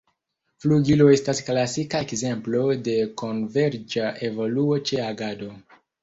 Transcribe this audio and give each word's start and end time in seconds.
Flugilo 0.63 1.05
estas 1.15 1.41
klasika 1.49 1.99
ekzemplo 2.05 2.61
de 2.87 2.95
konverĝa 3.23 4.07
evoluo 4.29 4.79
ĉe 4.91 4.99
agado. 5.09 5.51